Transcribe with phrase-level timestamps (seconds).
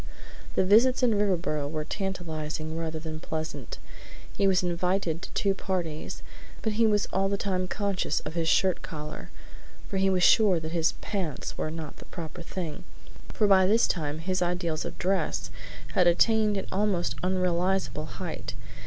[0.55, 3.77] The visits in Riverboro were tantalizing rather than pleasant.
[4.35, 6.23] He was invited to two parties,
[6.63, 9.29] but he was all the time conscious of his shirt collar,
[9.91, 12.83] and he was sure that his "pants" were not the proper thing,
[13.27, 15.51] for by this time his ideals of dress
[15.93, 18.55] had attained an almost unrealizable height.